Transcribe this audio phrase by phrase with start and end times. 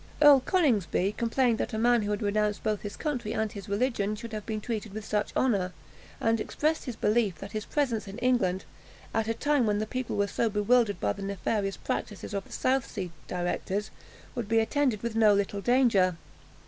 [0.19, 4.15] Earl Coningsby complained that a man who had renounced both his country and his religion,
[4.15, 5.73] should have been treated with such honour,
[6.19, 8.65] and expressed his belief that his presence in England,
[9.13, 12.51] at a time when the people were so bewildered by the nefarious practices of the
[12.51, 13.91] South Sea directors,
[14.33, 16.17] would be attended with no little danger.